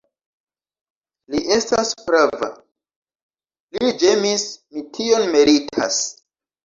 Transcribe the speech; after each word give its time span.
Li 1.33 1.41
estas 1.55 1.91
prava, 2.07 2.49
li 3.77 3.93
ĝemis; 4.05 4.47
mi 4.75 4.85
tion 4.99 5.29
meritas. 5.37 6.01